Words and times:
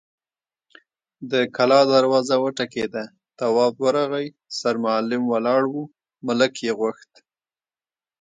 د 1.31 1.33
کلا 1.55 1.79
دروازه 1.93 2.35
وټکېده، 2.43 3.03
تواب 3.39 3.73
ورغی، 3.85 4.27
سرمعلم 4.59 5.23
ولاړ 5.27 5.63
و، 5.73 5.75
ملک 6.27 6.53
يې 6.65 6.71
غوښت. 6.79 7.11